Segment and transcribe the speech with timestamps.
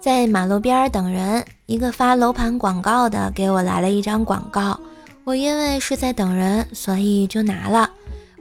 [0.00, 4.78] 在马路边等人，一个发楼盘广告的给我来了一张广告，
[5.24, 7.90] 我因为是在等人，所以就拿了。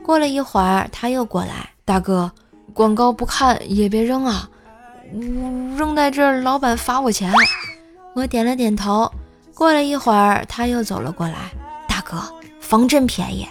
[0.01, 2.31] 过了一会儿，他又过来，大哥，
[2.73, 4.49] 广告不看也别扔啊，
[5.77, 7.31] 扔在这儿，老板罚我钱。
[8.13, 9.09] 我点了点头。
[9.55, 11.51] 过了一会儿，他又走了过来，
[11.87, 12.21] 大哥，
[12.59, 13.47] 房真便宜。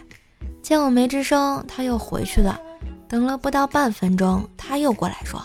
[0.62, 2.60] 见我没吱声，他又回去了。
[3.08, 5.40] 等了不到半分钟，他又过来说：“，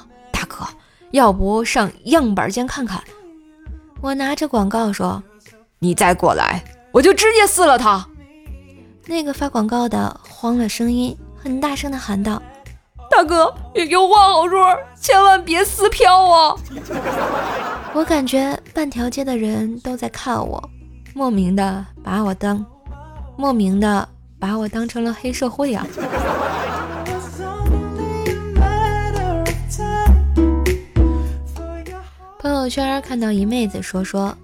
[1.11, 3.03] 要不上样板间看看？”
[4.01, 5.21] 我拿着广告说
[5.79, 8.05] ：“你再过来，我就直接撕了他。”
[9.07, 12.41] 那个发广告的慌了声音，很大声的喊道
[13.09, 13.53] ：“大哥，
[13.89, 16.55] 有话好说，千万别撕票啊！”
[17.95, 20.69] 我感觉半条街的人都在看我，
[21.13, 22.63] 莫名的把我当，
[23.37, 25.87] 莫名的把我当成了黑社会啊！
[32.69, 34.35] 圈看到一妹子说说，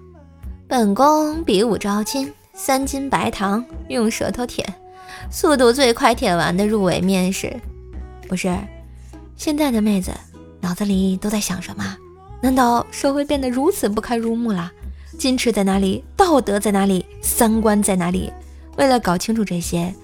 [0.66, 4.66] 本宫比武招亲，三斤白糖用舌头舔，
[5.30, 7.54] 速度最快舔完的入围面试。
[8.28, 8.56] 不是，
[9.36, 10.12] 现在的妹子
[10.60, 11.96] 脑子里都在想什么？
[12.40, 14.70] 难道社会变得如此不堪入目了？
[15.18, 16.02] 矜持在哪里？
[16.16, 17.04] 道德在哪里？
[17.22, 18.32] 三观在哪里？
[18.76, 19.94] 为了搞清楚这些，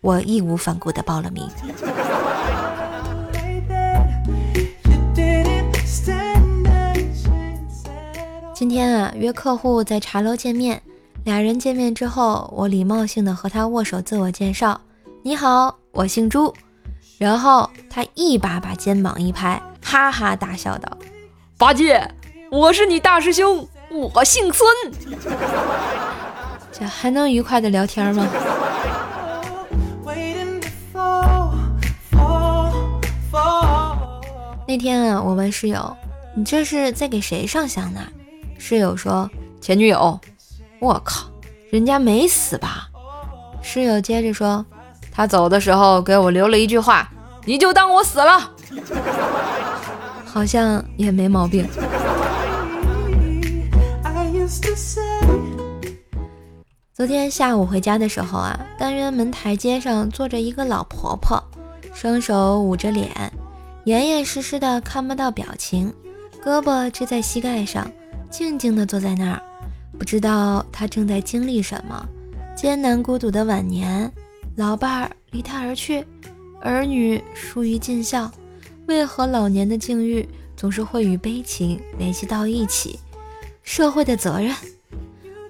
[0.00, 1.48] 我义无反顾地报了名。
[8.58, 10.80] 今天啊，约客户在茶楼见面。
[11.24, 14.80] 俩人见面之后，我礼貌性的和他握手，自我介绍
[15.22, 16.54] ：“你好，我姓朱。”
[17.20, 20.90] 然后他一把把肩膀一拍，哈哈大笑道
[21.58, 22.10] ：“八戒，
[22.50, 23.68] 我是你大师兄，
[24.14, 24.66] 我姓孙。”
[26.72, 28.26] 这还能愉快的聊天吗？
[34.66, 35.94] 那天啊，我问室友
[36.34, 38.00] ：“你这是在给谁上香呢？”
[38.58, 40.18] 室友说：“前女友。”
[40.78, 41.26] 我靠，
[41.70, 42.88] 人家没死吧？
[43.62, 44.64] 室友接着说
[45.10, 47.10] ：“他走的时候给我留了一句话，
[47.46, 48.52] 你就当我死了。
[50.26, 51.66] ”好像也没毛病。
[56.92, 61.42] 昨天下午回家的时候啊，单元门台阶上坐着一个老婆婆，
[61.94, 63.10] 双手捂着脸，
[63.84, 65.92] 严严实实的看不到表情，
[66.44, 67.90] 胳膊支在膝盖上。
[68.30, 69.42] 静静地坐在那儿，
[69.98, 72.06] 不知道他正在经历什么
[72.56, 74.10] 艰难孤独的晚年。
[74.56, 76.04] 老伴儿离他而去，
[76.60, 78.30] 儿女疏于尽孝，
[78.86, 80.26] 为何老年的境遇
[80.56, 82.98] 总是会与悲情联系到一起？
[83.62, 84.54] 社会的责任。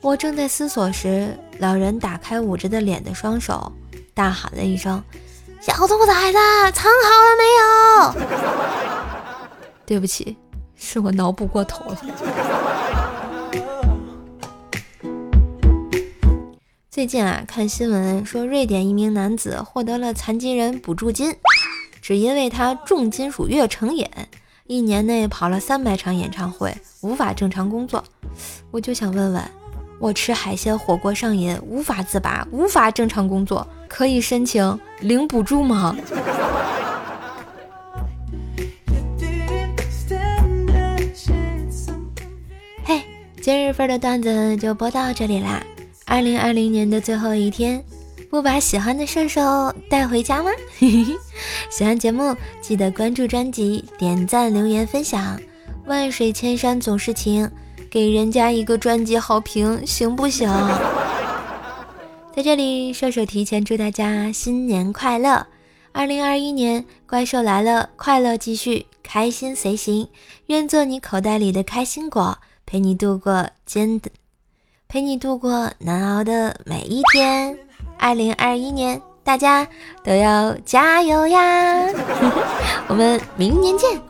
[0.02, 3.72] 我正在思索时，老人打开捂着的脸的双手，
[4.14, 5.02] 大喊了一声
[5.60, 6.38] ：“小兔崽子，
[6.72, 8.26] 藏好了没有？”
[9.86, 10.36] 对不起，
[10.74, 12.00] 是我脑补过头了。
[16.96, 21.36] 最近啊，看新闻说，瑞典一名男子获得了残疾人补助金，
[22.00, 24.08] 只因为他重金属乐成瘾，
[24.66, 28.02] 一年内跑了三百场演唱会，无法正常工作。
[28.70, 29.42] 我就想问问，
[29.98, 35.94] 我吃海鲜火锅上瘾，无法自拔，无法正常工作，可以申请领补助吗？
[42.84, 43.02] 嘿，
[43.42, 45.62] 今日份的段子就播到这里啦。
[46.08, 47.84] 二零二零年的最后一天，
[48.30, 50.50] 不把喜欢的射手带回家吗？
[51.68, 55.38] 喜欢节目记得关注专辑、点赞、留言、分享。
[55.86, 57.50] 万水千山总是情，
[57.90, 60.48] 给人家一个专辑好评行不行？
[62.34, 65.44] 在这里，射手提前祝大家新年快乐！
[65.90, 70.08] 二零二一年，怪兽来了，快乐继续，开心随行。
[70.46, 74.10] 愿做你口袋里的开心果，陪你度过艰的。
[74.88, 77.58] 陪你度过难熬的每一天。
[77.98, 79.66] 二零二一年，大家
[80.04, 81.86] 都要加油呀！
[82.88, 84.00] 我们明年见。